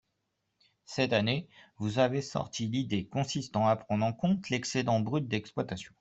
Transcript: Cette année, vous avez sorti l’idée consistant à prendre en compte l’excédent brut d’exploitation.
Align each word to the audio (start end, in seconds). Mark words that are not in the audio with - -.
Cette 0.87 1.13
année, 1.13 1.47
vous 1.77 1.99
avez 1.99 2.23
sorti 2.23 2.65
l’idée 2.65 3.05
consistant 3.05 3.67
à 3.67 3.75
prendre 3.75 4.03
en 4.03 4.13
compte 4.13 4.49
l’excédent 4.49 4.99
brut 4.99 5.27
d’exploitation. 5.27 5.93